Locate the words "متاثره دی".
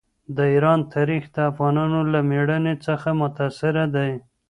3.21-4.11